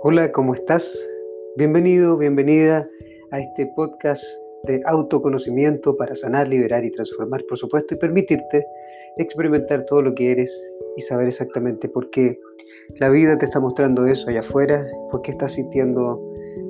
[0.00, 0.96] Hola, ¿cómo estás?
[1.56, 2.88] Bienvenido, bienvenida
[3.32, 4.22] a este podcast
[4.62, 8.64] de autoconocimiento para sanar, liberar y transformar, por supuesto, y permitirte
[9.16, 10.56] experimentar todo lo que eres
[10.96, 12.38] y saber exactamente por qué
[13.00, 16.22] la vida te está mostrando eso allá afuera, por qué estás sintiendo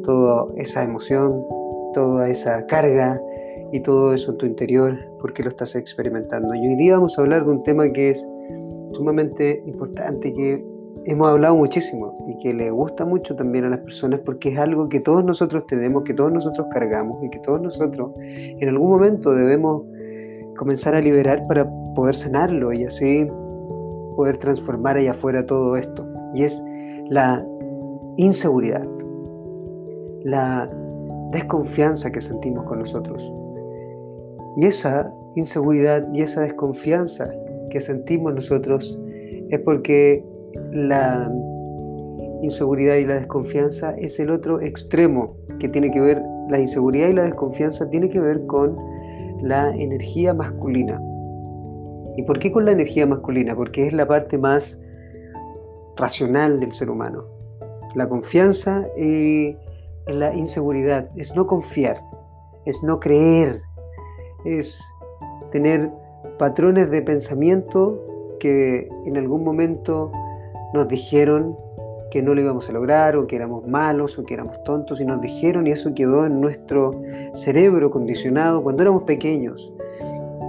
[0.05, 1.45] toda esa emoción,
[1.93, 3.21] toda esa carga
[3.73, 6.55] y todo eso en tu interior, por qué lo estás experimentando.
[6.55, 8.27] Y hoy día vamos a hablar de un tema que es
[8.95, 14.21] sumamente importante, que hemos hablado muchísimo y que le gusta mucho también a las personas
[14.25, 18.13] porque es algo que todos nosotros tenemos, que todos nosotros cargamos y que todos nosotros
[18.21, 19.83] en algún momento debemos
[20.57, 23.27] comenzar a liberar para poder sanarlo y así
[24.17, 26.07] poder transformar allá afuera todo esto.
[26.35, 26.63] Y es
[27.09, 27.47] la
[28.17, 28.87] inseguridad,
[30.25, 30.69] la
[31.31, 33.23] desconfianza que sentimos con nosotros.
[34.57, 37.31] Y esa inseguridad y esa desconfianza
[37.71, 38.99] que sentimos nosotros
[39.51, 40.25] es porque
[40.73, 41.31] la
[42.43, 47.15] inseguridad y la desconfianza es el otro extremo que tiene que ver, la inseguridad y
[47.15, 48.77] la desconfianza tiene que ver con
[49.43, 51.01] la energía masculina.
[52.17, 53.55] ¿Y por qué con la energía masculina?
[53.55, 54.81] Porque es la parte más
[55.97, 57.25] racional del ser humano.
[57.95, 59.57] La confianza y
[60.07, 62.01] la inseguridad es no confiar,
[62.65, 63.61] es no creer,
[64.45, 64.81] es
[65.51, 65.91] tener
[66.39, 68.05] patrones de pensamiento
[68.41, 70.13] que en algún momento
[70.75, 71.57] nos dijeron
[72.11, 75.05] que no lo íbamos a lograr o que éramos malos o que éramos tontos y
[75.05, 77.01] nos dijeron y eso quedó en nuestro
[77.33, 79.73] cerebro condicionado cuando éramos pequeños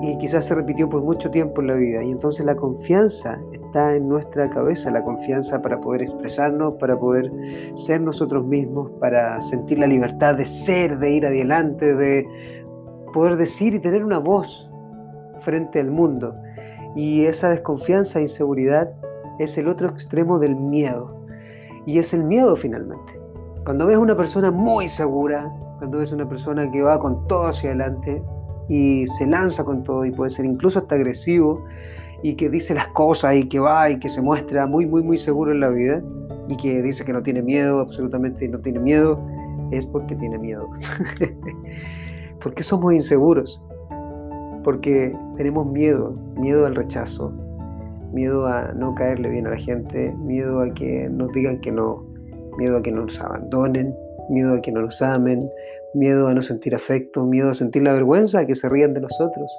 [0.02, 3.96] y quizás se repitió por mucho tiempo en la vida y entonces la confianza está
[3.96, 7.30] en nuestra cabeza, la confianza para poder expresarnos, para poder
[7.76, 12.26] ser nosotros mismos, para sentir la libertad de ser, de ir adelante, de
[13.14, 14.70] poder decir y tener una voz
[15.42, 16.36] frente al mundo.
[16.96, 18.92] Y esa desconfianza e inseguridad
[19.40, 21.26] es el otro extremo del miedo.
[21.86, 23.20] Y es el miedo finalmente.
[23.66, 27.70] Cuando ves una persona muy segura, cuando ves una persona que va con todo hacia
[27.70, 28.22] adelante
[28.68, 31.64] y se lanza con todo y puede ser incluso hasta agresivo
[32.22, 35.18] y que dice las cosas y que va y que se muestra muy, muy, muy
[35.18, 36.02] seguro en la vida
[36.48, 39.20] y que dice que no tiene miedo, absolutamente no tiene miedo,
[39.72, 40.68] es porque tiene miedo.
[42.42, 43.62] porque somos inseguros,
[44.64, 47.34] porque tenemos miedo, miedo al rechazo,
[48.12, 52.06] miedo a no caerle bien a la gente, miedo a que nos digan que no,
[52.58, 53.96] miedo a que nos abandonen,
[54.30, 55.50] miedo a que no nos amen,
[55.94, 59.02] miedo a no sentir afecto, miedo a sentir la vergüenza, a que se rían de
[59.02, 59.52] nosotros.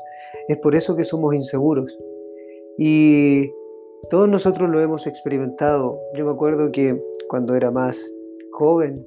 [0.48, 1.98] Es por eso que somos inseguros.
[2.78, 3.50] Y
[4.08, 6.00] todos nosotros lo hemos experimentado.
[6.14, 7.98] Yo me acuerdo que cuando era más
[8.52, 9.06] joven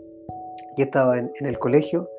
[0.78, 2.10] y estaba en, en el colegio,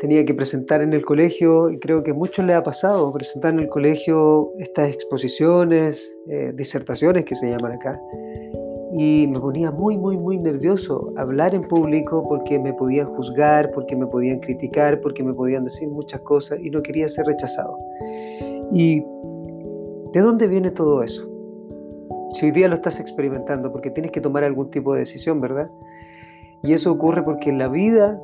[0.00, 3.54] tenía que presentar en el colegio, y creo que a muchos les ha pasado, presentar
[3.54, 8.00] en el colegio estas exposiciones, eh, disertaciones que se llaman acá.
[8.92, 13.94] Y me ponía muy, muy, muy nervioso hablar en público porque me podían juzgar, porque
[13.94, 17.76] me podían criticar, porque me podían decir muchas cosas y no quería ser rechazado.
[18.72, 19.00] ¿Y
[20.12, 21.28] de dónde viene todo eso?
[22.32, 25.70] Si hoy día lo estás experimentando, porque tienes que tomar algún tipo de decisión, ¿verdad?
[26.62, 28.20] Y eso ocurre porque en la vida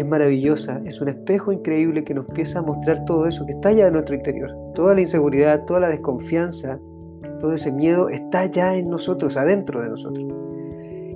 [0.00, 3.70] es maravillosa, es un espejo increíble que nos empieza a mostrar todo eso que está
[3.72, 4.50] ya en nuestro interior.
[4.74, 6.78] Toda la inseguridad, toda la desconfianza,
[7.38, 10.24] todo ese miedo está ya en nosotros, adentro de nosotros.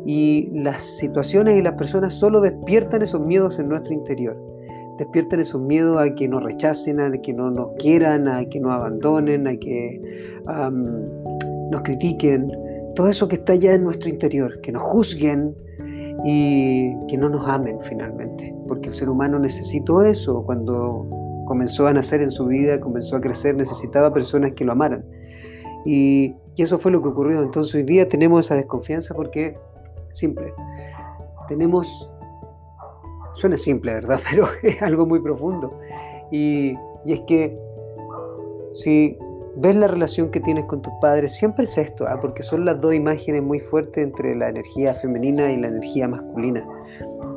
[0.06, 4.36] Y las situaciones y las personas solo despiertan esos miedos en nuestro interior.
[4.98, 8.72] Despiertan esos miedos a que nos rechacen, a que no nos quieran, a que nos
[8.72, 10.00] abandonen, a que
[11.70, 12.52] nos critiquen.
[12.94, 15.56] Todo eso que está ya en nuestro interior, que nos juzguen,
[16.22, 21.08] y que no nos amen finalmente, porque el ser humano necesitó eso cuando
[21.46, 25.04] comenzó a nacer en su vida, comenzó a crecer, necesitaba personas que lo amaran.
[25.84, 27.42] Y, eso fue lo que ocurrió.
[27.42, 29.58] Entonces hoy día tenemos esa desconfianza porque,
[30.12, 30.54] simple,
[31.48, 32.08] tenemos,
[33.32, 34.20] suena simple, ¿verdad?
[34.30, 35.80] Pero es algo muy profundo.
[36.30, 37.58] Y, y es que
[38.70, 39.18] si
[39.56, 42.18] ves la relación que tienes con tus padres, siempre es esto, ¿ah?
[42.20, 46.66] porque son las dos imágenes muy fuertes entre la energía femenina y la energía masculina.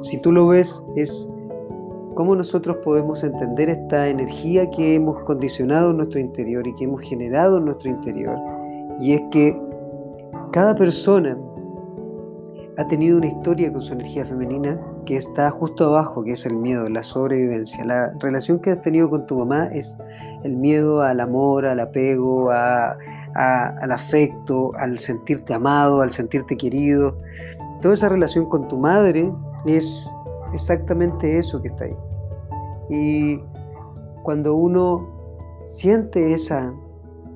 [0.01, 1.29] Si tú lo ves, es
[2.15, 7.01] cómo nosotros podemos entender esta energía que hemos condicionado en nuestro interior y que hemos
[7.01, 8.37] generado en nuestro interior.
[8.99, 9.55] Y es que
[10.51, 11.37] cada persona
[12.77, 16.56] ha tenido una historia con su energía femenina que está justo abajo, que es el
[16.57, 17.86] miedo, la sobrevivencia.
[17.86, 19.98] La relación que has tenido con tu mamá es
[20.44, 27.18] el miedo al amor, al apego, al afecto, al sentirte amado, al sentirte querido.
[27.81, 29.31] Toda esa relación con tu madre
[29.65, 30.12] es
[30.54, 31.95] exactamente eso que está ahí.
[32.89, 33.39] Y
[34.24, 35.07] cuando uno
[35.63, 36.74] siente esa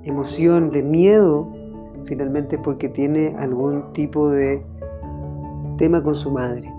[0.03, 1.49] emoción de miedo,
[2.05, 4.61] finalmente es porque tiene algún tipo de
[5.77, 6.70] tema con su madre,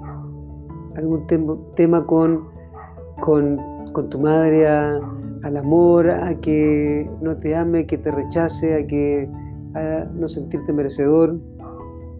[0.96, 1.26] algún
[1.74, 2.48] tema con,
[3.20, 3.58] con,
[4.10, 9.28] tu madre al amor, a que no te ame, que te rechace, a que
[9.74, 11.38] a no sentirte merecedor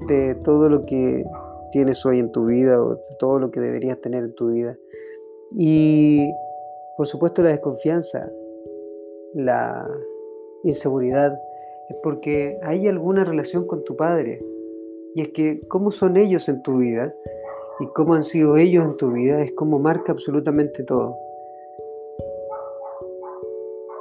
[0.06, 1.24] de todo lo que
[1.70, 4.76] tienes hoy en tu vida o todo lo que deberías tener en tu vida.
[5.52, 6.30] Y
[6.96, 8.30] por supuesto la desconfianza,
[9.34, 9.88] la
[10.64, 11.38] inseguridad,
[11.88, 14.40] es porque hay alguna relación con tu padre.
[15.14, 17.14] Y es que cómo son ellos en tu vida
[17.82, 21.16] y cómo han sido ellos en tu vida es como marca absolutamente todo.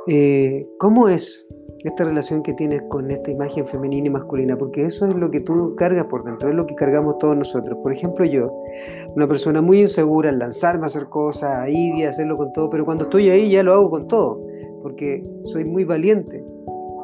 [0.07, 1.45] Eh, ¿Cómo es
[1.83, 5.39] esta relación que tienes con esta imagen femenina y masculina, porque eso es lo que
[5.39, 7.79] tú cargas por dentro, es lo que cargamos todos nosotros.
[7.81, 8.53] Por ejemplo, yo,
[9.15, 12.69] una persona muy insegura en lanzarme a hacer cosas, a ir y hacerlo con todo,
[12.69, 14.45] pero cuando estoy ahí ya lo hago con todo,
[14.83, 16.43] porque soy muy valiente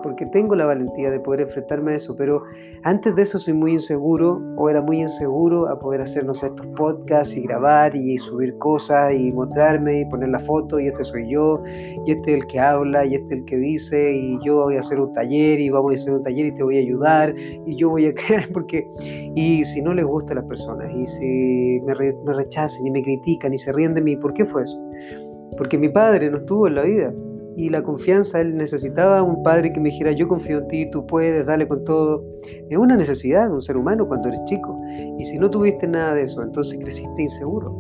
[0.08, 2.42] porque tengo la valentía de poder enfrentarme a eso, pero
[2.84, 7.36] antes de eso soy muy inseguro o era muy inseguro a poder hacernos estos podcasts
[7.36, 11.62] y grabar y subir cosas y mostrarme y poner la foto y este soy yo
[12.06, 14.78] y este es el que habla y este es el que dice y yo voy
[14.78, 17.36] a hacer un taller y vamos a hacer un taller y te voy a ayudar
[17.38, 18.88] y yo voy a crear porque
[19.36, 21.94] y si no les gusta a las personas y si me,
[22.24, 24.82] me rechazan y me critican y se ríen de mí, ¿por qué fue eso?
[25.58, 27.14] Porque mi padre no estuvo en la vida
[27.58, 31.08] y la confianza, él necesitaba un padre que me dijera, yo confío en ti, tú
[31.08, 32.24] puedes, dale con todo.
[32.70, 34.80] Es una necesidad de un ser humano cuando eres chico.
[35.18, 37.74] Y si no tuviste nada de eso, entonces creciste inseguro.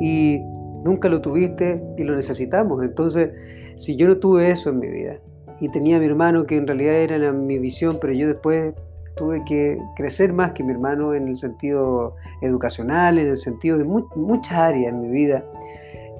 [0.00, 0.40] Y
[0.82, 2.82] nunca lo tuviste y lo necesitamos.
[2.82, 3.28] Entonces,
[3.76, 5.18] si yo no tuve eso en mi vida
[5.60, 8.72] y tenía a mi hermano que en realidad era mi visión, pero yo después
[9.16, 13.84] tuve que crecer más que mi hermano en el sentido educacional, en el sentido de
[13.84, 15.44] muchas áreas en mi vida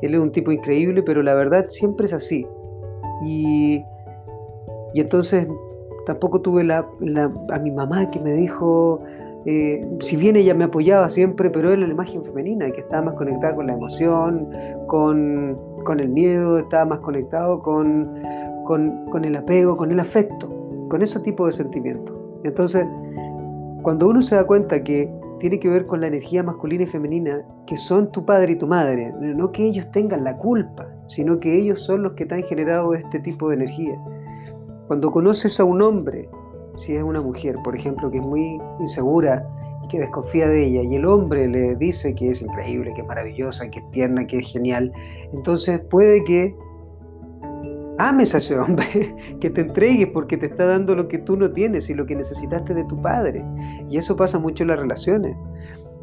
[0.02, 2.46] él es un tipo increíble, pero la verdad siempre es así.
[3.24, 3.82] Y,
[4.94, 5.46] y entonces
[6.06, 6.86] tampoco tuve la,
[7.50, 9.02] a mi mamá que me dijo,
[9.46, 13.14] eh, si bien ella me apoyaba siempre, pero él la imagen femenina, que estaba más
[13.14, 14.48] conectada con la emoción,
[14.86, 18.22] con, con el miedo, estaba más conectado con,
[18.64, 20.48] con, con, el apego, con el afecto,
[20.88, 22.16] con ese tipo de sentimientos.
[22.44, 22.86] Entonces,
[23.82, 27.42] cuando uno se da cuenta que tiene que ver con la energía masculina y femenina,
[27.66, 29.12] que son tu padre y tu madre.
[29.18, 32.94] No que ellos tengan la culpa, sino que ellos son los que te han generado
[32.94, 33.98] este tipo de energía.
[34.86, 36.28] Cuando conoces a un hombre,
[36.76, 39.48] si es una mujer, por ejemplo, que es muy insegura
[39.84, 43.06] y que desconfía de ella, y el hombre le dice que es increíble, que es
[43.06, 44.92] maravillosa, que es tierna, que es genial,
[45.32, 46.54] entonces puede que
[48.00, 51.50] ames a ese hombre, que te entregues porque te está dando lo que tú no
[51.50, 53.44] tienes y lo que necesitaste de tu padre.
[53.88, 55.36] Y eso pasa mucho en las relaciones.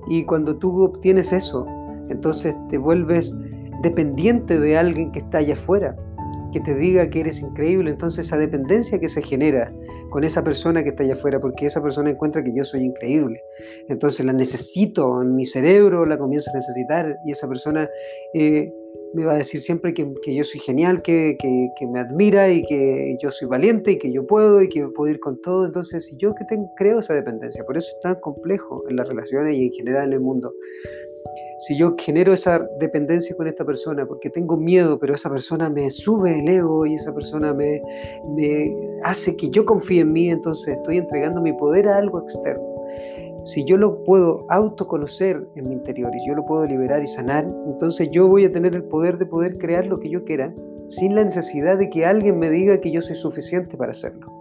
[0.10, 1.66] Y cuando tú obtienes eso,
[2.10, 3.36] entonces te vuelves
[3.82, 5.96] dependiente de alguien que está allá afuera,
[6.54, 7.92] que te diga que eres increíble.
[7.92, 9.74] Entonces esa dependencia que se genera
[10.10, 13.42] con esa persona que está allá afuera, porque esa persona encuentra que yo soy increíble.
[13.90, 17.90] Entonces la necesito en mi cerebro, la comienzo a necesitar y esa persona...
[18.34, 18.72] Eh,
[19.14, 21.38] me va a decir siempre que, yo soy genial, que,
[21.92, 25.20] me admira y que yo soy valiente y que yo puedo y que puedo ir
[25.20, 25.66] con todo.
[25.66, 29.56] Entonces, yo que tengo, creo esa dependencia, por eso es tan complejo en las relaciones
[29.56, 30.54] y en general en el mundo.
[31.60, 35.90] Si yo genero esa dependencia con esta persona porque tengo miedo, pero esa persona me
[35.90, 37.82] sube el ego y esa persona me,
[38.36, 42.77] me hace que yo confíe en mí, entonces estoy entregando mi poder a algo externo.
[43.44, 47.48] Si yo lo puedo autoconocer en mi interior y yo lo puedo liberar y sanar,
[47.66, 50.54] entonces yo voy a tener el poder de poder crear lo que yo quiera
[50.88, 54.32] sin la necesidad de que alguien me diga que yo soy suficiente para hacerlo.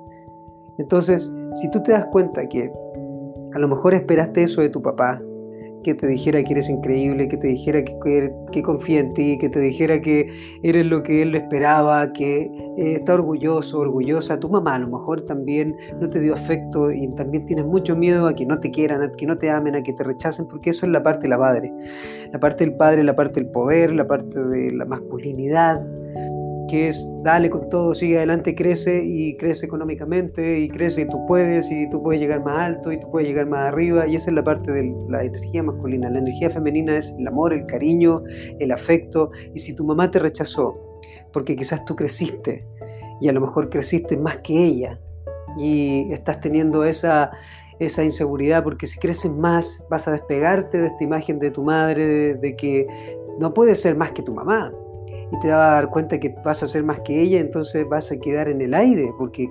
[0.78, 2.70] Entonces, si tú te das cuenta que
[3.54, 5.22] a lo mejor esperaste eso de tu papá,
[5.82, 9.48] que te dijera que eres increíble, que te dijera que, que, confía en ti, que
[9.48, 10.28] te dijera que
[10.62, 12.42] eres lo que él esperaba, que
[12.76, 14.38] eh, está orgulloso, orgullosa.
[14.38, 18.26] Tu mamá a lo mejor también no te dio afecto y también tienes mucho miedo
[18.26, 20.70] a que no te quieran, a que no te amen, a que te rechacen, porque
[20.70, 21.72] eso es la parte de la madre.
[22.32, 25.80] La parte del padre, la parte del poder, la parte de la masculinidad
[26.68, 31.24] que es dale con todo, sigue adelante, crece y crece económicamente y crece y tú
[31.26, 34.06] puedes y tú puedes llegar más alto y tú puedes llegar más arriba.
[34.06, 36.10] Y esa es la parte de la energía masculina.
[36.10, 38.22] La energía femenina es el amor, el cariño,
[38.58, 39.30] el afecto.
[39.54, 41.00] Y si tu mamá te rechazó
[41.32, 42.66] porque quizás tú creciste
[43.20, 44.98] y a lo mejor creciste más que ella
[45.58, 47.30] y estás teniendo esa
[47.78, 52.06] esa inseguridad, porque si creces más vas a despegarte de esta imagen de tu madre,
[52.06, 52.86] de, de que
[53.38, 54.72] no puedes ser más que tu mamá,
[55.32, 58.10] y te vas a dar cuenta que vas a ser más que ella, entonces vas
[58.12, 59.48] a quedar en el aire, porque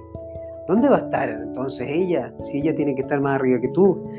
[0.68, 2.34] ¿dónde va a estar entonces ella?
[2.40, 4.10] Si ella tiene que estar más arriba que tú,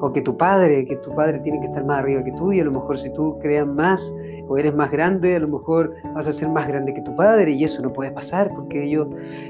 [0.00, 2.60] o que tu padre, que tu padre tiene que estar más arriba que tú, y
[2.60, 4.14] a lo mejor si tú creas más
[4.48, 7.52] o eres más grande, a lo mejor vas a ser más grande que tu padre
[7.52, 9.08] y eso no puede pasar porque ellos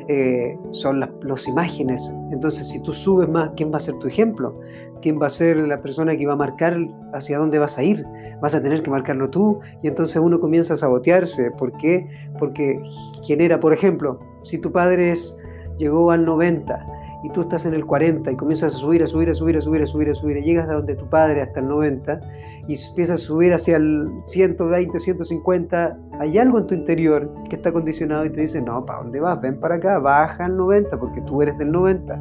[0.09, 2.13] eh, son las los imágenes.
[2.33, 4.59] Entonces, si tú subes más, ¿quién va a ser tu ejemplo?
[5.03, 6.77] ¿Quién va a ser la persona que va a marcar
[7.13, 8.05] hacia dónde vas a ir?
[8.41, 11.51] Vas a tener que marcarlo tú y entonces uno comienza a sabotearse.
[11.53, 12.07] ¿Por qué?
[12.39, 12.81] Porque
[13.23, 15.39] genera, por ejemplo, si tu padre es,
[15.79, 19.31] llegó al 90 y tú estás en el 40 y comienzas a subir, a subir,
[19.31, 21.61] a subir, a subir, a subir, a subir, y llegas a donde tu padre hasta
[21.61, 22.21] el 90
[22.69, 27.73] y empiezas a subir hacia el 120, 150, hay algo en tu interior que está
[27.73, 29.41] condicionado y te dice, no, ¿para dónde vas?
[29.41, 32.17] Ven para acá, baja al 90 porque tú eres del 90,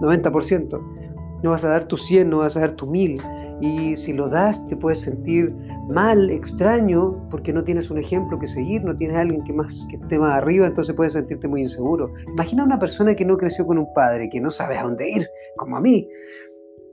[0.00, 0.80] 90%.
[1.42, 3.20] No vas a dar tu 100, no vas a dar tu 1000.
[3.60, 5.54] Y si lo das, te puedes sentir
[5.88, 9.96] mal, extraño, porque no tienes un ejemplo que seguir, no tienes alguien que, más, que
[9.96, 12.12] esté más arriba, entonces puedes sentirte muy inseguro.
[12.28, 15.28] Imagina una persona que no creció con un padre, que no sabe a dónde ir,
[15.56, 16.08] como a mí.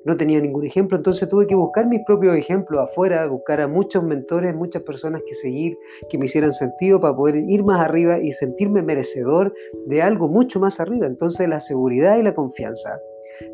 [0.04, 4.04] No tenía ningún ejemplo, entonces tuve que buscar mis propios ejemplos afuera, buscar a muchos
[4.04, 5.78] mentores, muchas personas que seguir,
[6.10, 9.54] que me hicieran sentido para poder ir más arriba y sentirme merecedor
[9.86, 11.08] de algo mucho más arriba.
[11.08, 12.98] Entonces la seguridad y la confianza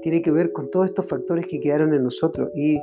[0.02, 2.50] tiene que ver con todos estos factores que quedaron en nosotros.
[2.56, 2.80] Y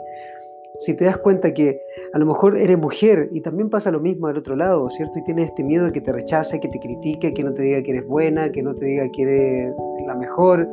[0.79, 1.81] si te das cuenta que
[2.13, 5.19] a lo mejor eres mujer y también pasa lo mismo al otro lado, ¿cierto?
[5.19, 7.83] Y tienes este miedo de que te rechace, que te critique, que no te diga
[7.83, 9.75] que eres buena, que no te diga que eres
[10.07, 10.67] la mejor,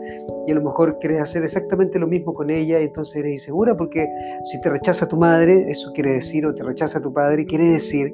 [0.47, 3.75] y a lo mejor quieres hacer exactamente lo mismo con ella, y entonces eres insegura
[3.75, 4.07] porque
[4.43, 8.13] si te rechaza tu madre, eso quiere decir, o te rechaza tu padre, quiere decir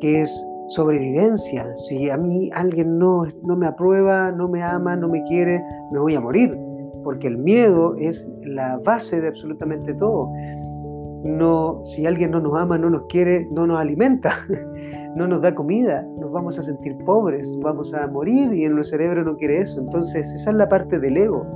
[0.00, 1.76] que es sobrevivencia.
[1.76, 6.00] Si a mí alguien no, no me aprueba, no me ama, no me quiere, me
[6.00, 6.56] voy a morir,
[7.02, 10.30] porque el miedo es la base de absolutamente todo
[11.24, 14.34] no, si alguien no nos ama, no nos quiere, no nos alimenta,
[15.16, 18.98] no nos da comida, nos vamos a sentir pobres, vamos a morir y en nuestro
[18.98, 19.80] cerebro no quiere eso.
[19.80, 21.46] Entonces, esa es la parte del ego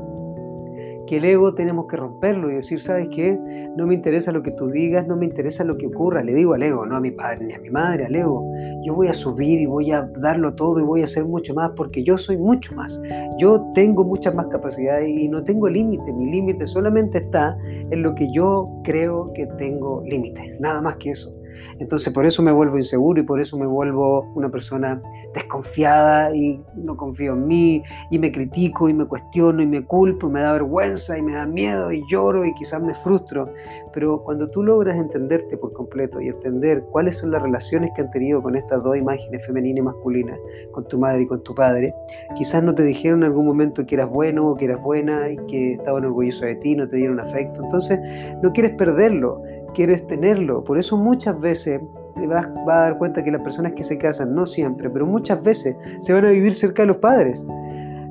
[1.07, 3.39] que el ego tenemos que romperlo y decir, ¿sabes qué?
[3.77, 6.23] No me interesa lo que tú digas, no me interesa lo que ocurra.
[6.23, 8.45] Le digo al ego, no a mi padre ni a mi madre, al ego.
[8.83, 11.71] Yo voy a subir y voy a darlo todo y voy a hacer mucho más
[11.77, 13.01] porque yo soy mucho más.
[13.39, 16.13] Yo tengo muchas más capacidades y no tengo límite.
[16.13, 20.57] Mi límite solamente está en lo que yo creo que tengo límite.
[20.61, 21.35] Nada más que eso.
[21.79, 25.01] Entonces por eso me vuelvo inseguro y por eso me vuelvo una persona
[25.35, 30.29] desconfiada y no confío en mí y me critico y me cuestiono y me culpo
[30.29, 33.49] y me da vergüenza y me da miedo y lloro y quizás me frustro.
[33.93, 38.11] Pero cuando tú logras entenderte por completo y entender cuáles son las relaciones que han
[38.11, 40.37] tenido con estas dos imágenes, femenina y masculina,
[40.73, 41.95] con tu madre y con tu padre,
[42.37, 45.37] quizás no te dijeron en algún momento que eras bueno o que eras buena y
[45.47, 47.63] que estaban orgullosos de ti, no te dieron afecto.
[47.63, 47.99] Entonces
[48.43, 49.43] no quieres perderlo
[49.75, 50.65] quieres tenerlo.
[50.65, 51.81] Por eso muchas veces
[52.15, 55.43] te vas, a dar cuenta que las personas que se casan, no siempre, pero muchas
[55.43, 57.45] veces se van a vivir cerca de los padres.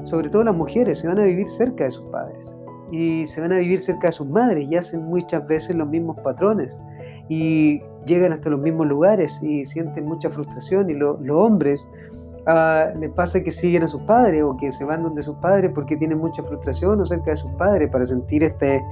[0.04, 2.56] Sobre todo las mujeres se van a vivir cerca de sus padres
[2.94, 6.16] y se van a vivir cerca de sus madres y hacen muchas veces los mismos
[6.20, 6.80] patrones
[7.28, 11.88] y llegan hasta los mismos lugares y sienten mucha frustración y los hombres
[12.46, 15.72] uh, les pasa que siguen a sus padres o que se van donde sus padres
[15.74, 18.84] porque tienen mucha frustración o cerca de sus padres para sentir este,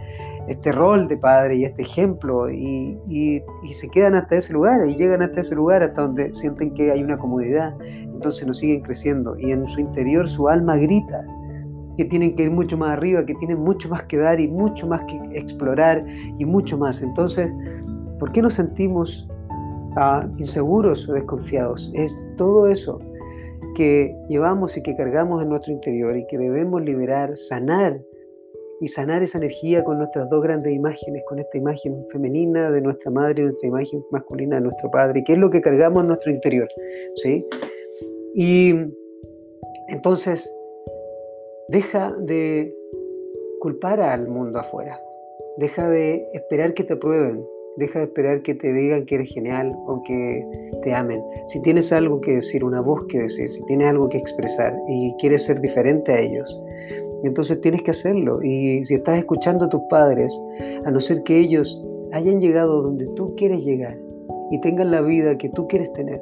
[0.47, 3.41] este rol de padre y este ejemplo y, y,
[3.73, 7.03] se quedan hasta ese lugar y llegan hasta ese lugar hasta donde sienten que hay
[7.03, 11.25] una comodidad, entonces no siguen creciendo y en su interior su alma grita
[11.97, 14.87] que tienen que ir mucho más arriba, que tienen mucho más que dar y mucho
[14.87, 16.03] más que explorar
[16.37, 17.01] y mucho más.
[17.01, 17.49] Entonces,
[18.19, 19.27] ¿por qué nos sentimos
[19.97, 21.91] uh, inseguros o desconfiados?
[21.93, 22.99] Es todo eso
[23.75, 28.01] que llevamos y que cargamos en nuestro interior y que debemos liberar, sanar
[28.81, 33.11] y sanar esa energía con nuestras dos grandes imágenes, con esta imagen femenina de nuestra
[33.11, 36.31] madre y nuestra imagen masculina de nuestro padre, que es lo que cargamos en nuestro
[36.31, 36.67] interior.
[37.15, 37.45] ¿sí?
[38.33, 38.73] Y
[39.89, 40.53] entonces,
[41.69, 42.75] deja de
[43.59, 44.99] culpar al mundo afuera,
[45.57, 47.45] deja de esperar que te aprueben,
[47.77, 50.45] Deja de esperar que te digan que eres genial o que
[50.83, 51.23] te amen.
[51.47, 55.15] Si tienes algo que decir, una voz que decir, si tienes algo que expresar y
[55.19, 56.61] quieres ser diferente a ellos,
[57.27, 58.41] entonces tienes que hacerlo.
[58.43, 60.33] Y si estás escuchando a tus padres,
[60.85, 63.97] a no ser que ellos hayan llegado donde tú quieres llegar
[64.51, 66.21] y tengan la vida que tú quieres tener,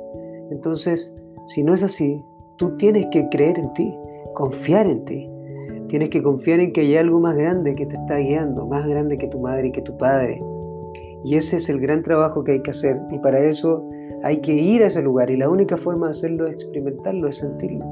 [0.52, 1.14] entonces,
[1.48, 2.24] si no es así,
[2.58, 3.96] tú tienes que creer en ti,
[4.34, 5.30] confiar en ti.
[5.88, 9.18] Tienes que confiar en que hay algo más grande que te está guiando, más grande
[9.18, 10.40] que tu madre y que tu padre
[11.24, 13.00] y ese es el gran trabajo que hay que hacer.
[13.12, 13.88] Y para eso
[14.24, 15.30] hay que ir a ese lugar.
[15.30, 17.86] Y la única forma de hacerlo es experimentarlo, es sentirlo.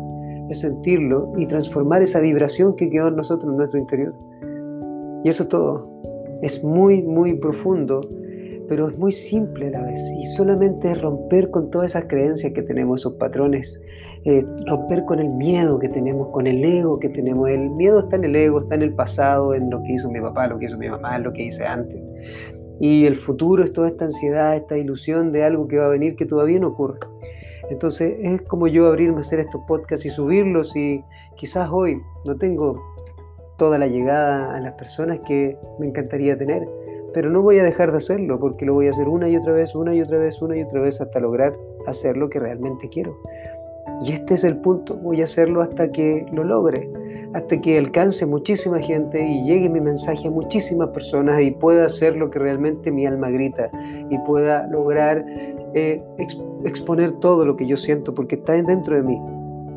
[0.50, 4.14] Es sentirlo y transformar esa vibración que quedó en nosotros, en nuestro interior.
[5.24, 5.84] Y eso es todo.
[6.42, 8.02] Es muy, muy profundo,
[8.68, 10.00] pero es muy simple a la vez.
[10.18, 13.82] Y solamente es romper con todas esas creencias que tenemos, esos patrones.
[14.26, 17.50] Eh, romper con el miedo que tenemos, con el ego que tenemos.
[17.50, 20.20] El miedo está en el ego, está en el pasado, en lo que hizo mi
[20.20, 22.06] papá, lo que hizo mi mamá, lo que hice antes
[22.80, 26.16] Y el futuro es toda esta ansiedad, esta ilusión de algo que va a venir
[26.16, 27.00] que todavía no ocurre.
[27.70, 31.04] Entonces es como yo abrirme a hacer estos podcasts y subirlos y
[31.36, 32.82] quizás hoy no tengo
[33.58, 36.68] toda la llegada a las personas que me encantaría tener,
[37.14, 39.54] pero no voy a dejar de hacerlo porque lo voy a hacer una y otra
[39.54, 41.58] vez, una y otra vez, una y otra vez hasta lograr
[41.88, 43.18] hacer lo que realmente quiero.
[44.04, 46.90] Y este es el punto, voy a hacerlo hasta que lo logre,
[47.34, 52.16] hasta que alcance muchísima gente y llegue mi mensaje a muchísimas personas y pueda hacer
[52.16, 53.70] lo que realmente mi alma grita
[54.10, 55.26] y pueda lograr
[55.78, 56.04] eh,
[56.66, 59.20] exponer todo lo que yo siento porque está dentro de mí.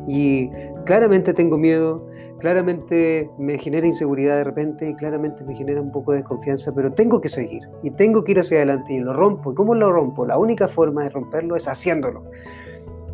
[0.07, 0.49] Y
[0.85, 2.05] claramente tengo miedo,
[2.39, 6.91] claramente me genera inseguridad de repente y claramente me genera un poco de desconfianza, pero
[6.91, 9.51] tengo que seguir y tengo que ir hacia adelante y lo rompo.
[9.51, 10.25] ¿Y cómo lo rompo?
[10.25, 12.23] La única forma de romperlo es haciéndolo.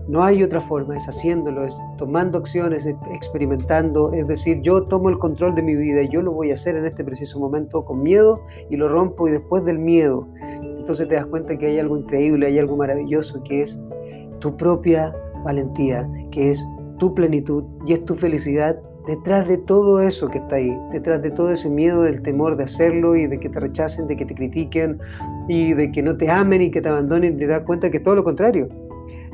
[0.07, 5.17] No hay otra forma, es haciéndolo, es tomando acciones, experimentando, es decir, yo tomo el
[5.17, 8.01] control de mi vida y yo lo voy a hacer en este preciso momento con
[8.01, 8.39] miedo
[8.69, 10.25] y lo rompo y después del miedo,
[10.87, 13.77] entonces te das cuenta que hay algo increíble, hay algo maravilloso que es
[14.39, 15.13] tu propia
[15.43, 16.65] valentía, que es
[16.97, 21.31] tu plenitud y es tu felicidad detrás de todo eso que está ahí, detrás de
[21.31, 24.33] todo ese miedo, del temor de hacerlo y de que te rechacen, de que te
[24.33, 24.97] critiquen
[25.49, 28.15] y de que no te amen y que te abandonen, te das cuenta que todo
[28.15, 28.69] lo contrario.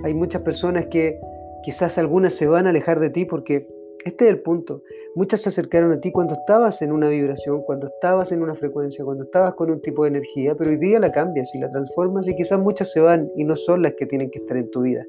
[0.04, 1.20] Hay muchas personas que
[1.62, 3.68] quizás algunas se van a alejar de ti porque
[4.06, 4.84] este es el punto.
[5.16, 9.06] Muchas se acercaron a ti cuando estabas en una vibración, cuando estabas en una frecuencia,
[9.06, 12.28] cuando estabas con un tipo de energía, pero hoy día la cambias y la transformas
[12.28, 14.82] y quizás muchas se van y no son las que tienen que estar en tu
[14.82, 15.06] vida.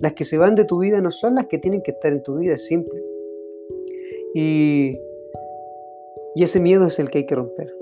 [0.00, 2.22] Las que se van de tu vida no son las que tienen que estar en
[2.22, 3.00] tu vida, es simple.
[4.34, 4.98] Y,
[6.34, 7.72] y ese miedo es el que hay que romper.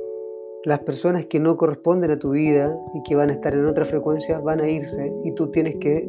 [0.64, 3.84] Las personas que no corresponden a tu vida y que van a estar en otra
[3.84, 6.08] frecuencia van a irse y tú tienes que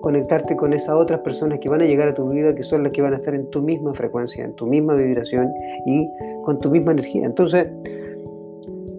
[0.00, 2.92] conectarte con esas otras personas que van a llegar a tu vida, que son las
[2.92, 5.52] que van a estar en tu misma frecuencia, en tu misma vibración
[5.86, 6.08] y
[6.44, 7.26] con tu misma energía.
[7.26, 7.66] Entonces,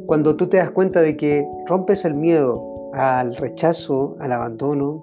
[0.06, 5.02] cuando tú te das cuenta de que rompes el miedo al rechazo, al abandono,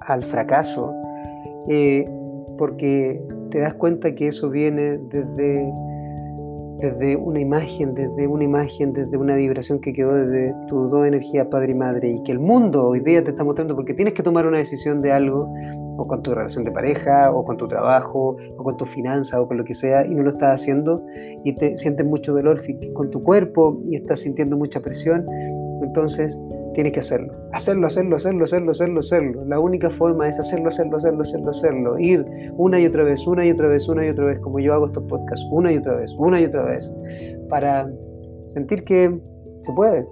[0.00, 0.94] al fracaso,
[1.68, 2.08] eh,
[2.56, 5.72] porque te das cuenta que eso viene desde
[6.78, 11.46] desde una imagen, desde una imagen, desde una vibración que quedó desde tu dos energías
[11.46, 14.22] padre y madre y que el mundo hoy día te está mostrando porque tienes que
[14.22, 15.52] tomar una decisión de algo
[15.96, 19.48] o con tu relación de pareja o con tu trabajo o con tu finanza o
[19.48, 21.02] con lo que sea y no lo estás haciendo
[21.44, 22.60] y te sientes mucho dolor
[22.92, 25.26] con tu cuerpo y estás sintiendo mucha presión,
[25.82, 26.38] entonces
[26.76, 27.32] tienes que hacerlo.
[27.52, 29.44] Hacerlo, hacerlo, hacerlo, hacerlo, hacerlo, hacerlo.
[29.46, 31.98] La única forma es hacerlo, hacerlo, hacerlo, hacerlo, hacerlo.
[31.98, 32.26] Ir
[32.58, 34.86] una y otra vez, una y otra vez, una y otra vez, como yo hago
[34.88, 36.92] estos podcasts, una y otra vez, una y otra vez,
[37.48, 37.90] para
[38.50, 39.18] sentir que
[39.62, 40.06] se puede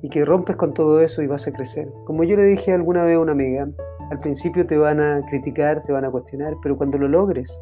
[0.00, 1.86] y que rompes con todo eso y vas a crecer.
[2.06, 3.68] Como yo le dije alguna vez a una amiga,
[4.10, 7.60] al principio te van a criticar, te van a cuestionar, pero cuando lo logres,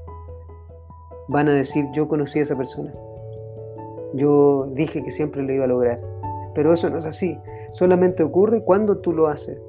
[1.27, 2.95] van a decir, yo conocí a esa persona.
[4.15, 6.01] Yo dije que siempre lo iba a lograr.
[6.55, 7.37] Pero eso no es así
[7.75, 9.61] solamente ocurre cuando tú lo haces.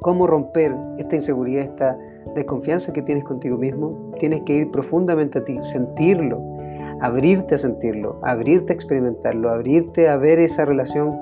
[0.00, 1.98] ¿Cómo romper esta inseguridad, esta
[2.34, 4.12] desconfianza que tienes contigo mismo?
[4.18, 6.40] Tienes que ir profundamente a ti, sentirlo,
[7.02, 11.14] abrirte a sentirlo, abrirte a experimentarlo, abrirte a ver esa relación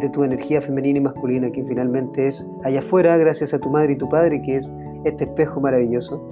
[0.00, 3.94] de tu energía femenina y masculina que finalmente es allá afuera gracias a tu madre
[3.94, 4.70] y tu padre, que es
[5.04, 6.22] este espejo maravilloso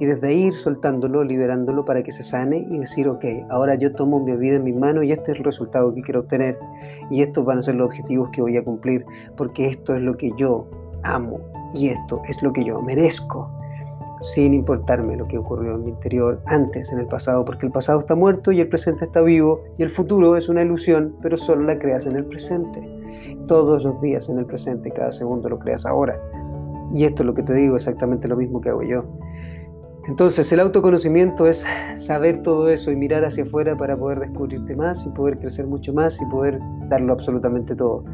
[0.00, 4.20] y desde ir soltándolo, liberándolo para que se sane y decir, ok, ahora yo tomo
[4.20, 6.58] mi vida en mis manos y este es el resultado que quiero obtener
[7.10, 9.04] y estos van a ser los objetivos que voy a cumplir
[9.36, 10.66] porque esto es lo que yo
[11.04, 11.40] amo
[11.74, 13.50] y esto es lo que yo merezco
[14.22, 17.98] sin importarme lo que ocurrió en mi interior antes, en el pasado, porque el pasado
[17.98, 21.64] está muerto y el presente está vivo y el futuro es una ilusión, pero solo
[21.64, 22.80] la creas en el presente.
[23.48, 26.20] Todos los días en el presente, cada segundo lo creas ahora.
[26.94, 29.04] Y esto es lo que te digo, exactamente lo mismo que hago yo.
[30.08, 31.64] Entonces el autoconocimiento es
[31.96, 35.92] saber todo eso y mirar hacia afuera para poder descubrirte más y poder crecer mucho
[35.92, 38.04] más y poder darlo absolutamente todo.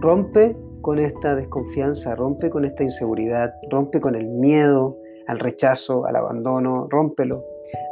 [0.00, 6.16] Rompe con esta desconfianza, rompe con esta inseguridad, rompe con el miedo al rechazo, al
[6.16, 7.44] abandono, rómpelo.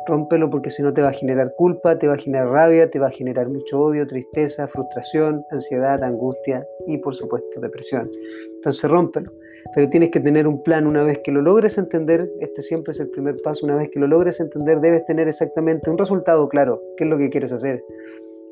[0.07, 2.99] Rómpelo porque si no te va a generar culpa, te va a generar rabia, te
[2.99, 8.11] va a generar mucho odio, tristeza, frustración, ansiedad, angustia y por supuesto depresión.
[8.55, 9.31] Entonces rómpelo
[9.75, 13.01] pero tienes que tener un plan una vez que lo logres entender, este siempre es
[13.01, 16.83] el primer paso, una vez que lo logres entender debes tener exactamente un resultado claro,
[16.97, 17.85] qué es lo que quieres hacer,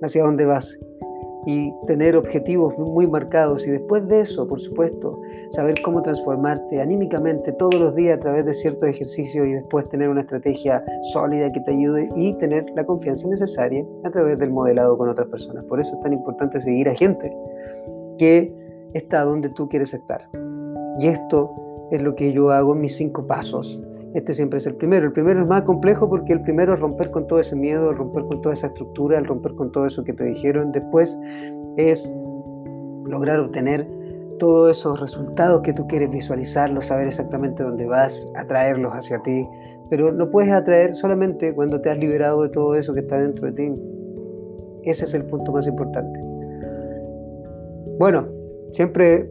[0.02, 0.78] hacia dónde vas
[1.46, 7.52] y tener objetivos muy marcados y después de eso, por supuesto, saber cómo transformarte anímicamente
[7.52, 11.60] todos los días a través de ciertos ejercicios y después tener una estrategia sólida que
[11.60, 15.64] te ayude y tener la confianza necesaria a través del modelado con otras personas.
[15.64, 17.30] Por eso es tan importante seguir a gente
[18.18, 18.52] que
[18.94, 20.28] está donde tú quieres estar.
[20.98, 23.82] Y esto es lo que yo hago mis cinco pasos.
[24.14, 25.06] Este siempre es el primero.
[25.06, 28.24] El primero es más complejo porque el primero es romper con todo ese miedo, romper
[28.24, 30.70] con toda esa estructura, el romper con todo eso que te dijeron.
[30.70, 31.18] Después
[31.76, 32.14] es
[33.04, 33.88] lograr obtener
[34.38, 39.46] todos esos resultados que tú quieres visualizarlos, saber exactamente dónde vas, atraerlos hacia ti,
[39.90, 43.46] pero lo puedes atraer solamente cuando te has liberado de todo eso que está dentro
[43.46, 43.72] de ti.
[44.84, 46.20] Ese es el punto más importante.
[47.98, 48.26] Bueno,
[48.70, 49.30] siempre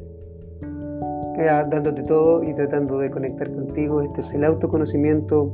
[1.37, 4.01] dándote todo y tratando de conectar contigo.
[4.01, 5.53] Este es el autoconocimiento,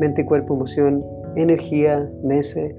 [0.00, 1.04] mente, cuerpo, emoción,
[1.36, 2.74] energía, meses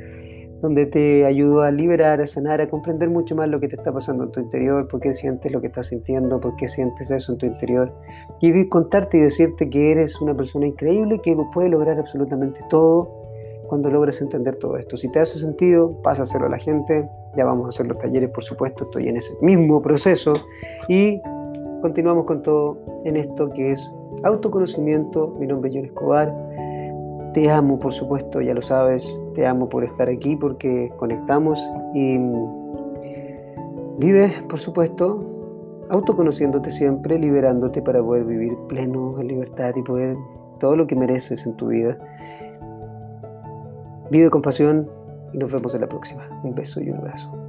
[0.62, 3.94] donde te ayudo a liberar, a sanar, a comprender mucho más lo que te está
[3.94, 7.34] pasando en tu interior, por qué sientes lo que estás sintiendo, por qué sientes eso
[7.34, 7.94] en tu interior.
[8.42, 13.28] Y contarte y decirte que eres una persona increíble que puede lograr absolutamente todo
[13.68, 14.98] cuando logres entender todo esto.
[14.98, 17.08] Si te hace sentido, pasa a hacerlo a la gente.
[17.36, 20.34] Ya vamos a hacer los talleres, por supuesto, estoy en ese mismo proceso.
[20.88, 21.22] Y
[21.82, 25.36] continuamos con todo en esto que es autoconocimiento.
[25.40, 26.34] Mi nombre es John Escobar.
[27.34, 29.08] Te amo, por supuesto, ya lo sabes.
[29.36, 31.60] Te amo por estar aquí, porque conectamos
[31.94, 32.18] y
[34.00, 35.24] vive, por supuesto,
[35.90, 40.16] autoconociéndote siempre, liberándote para poder vivir pleno en libertad y poder
[40.60, 41.98] todo lo que mereces en tu vida.
[44.10, 44.90] Vive con pasión
[45.34, 46.28] y nos vemos en la próxima.
[46.44, 47.47] Un beso y un abrazo.